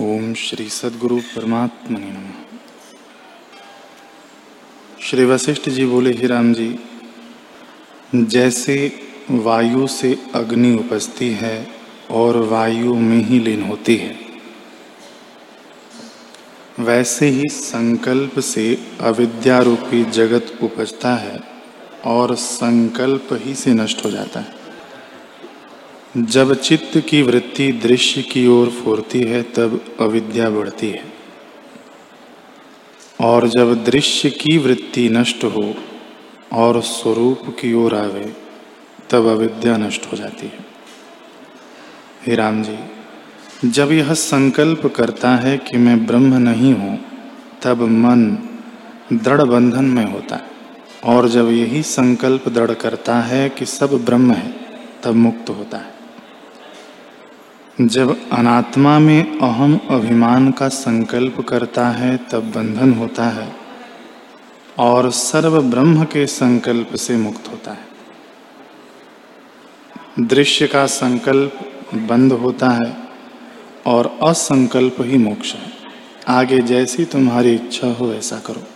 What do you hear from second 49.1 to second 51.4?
दृढ़ बंधन में होता है। और